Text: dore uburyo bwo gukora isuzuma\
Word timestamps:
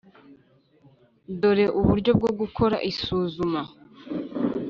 dore 1.41 1.65
uburyo 1.79 2.11
bwo 2.19 2.31
gukora 2.39 2.77
isuzuma\ 2.91 3.61